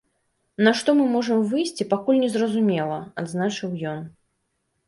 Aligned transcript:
На 0.67 0.71
што 0.79 0.95
мы 1.01 1.05
можам 1.15 1.43
выйсці, 1.51 1.87
пакуль 1.93 2.21
незразумела, 2.23 2.99
адзначыў 3.25 3.69
ён. 3.95 4.01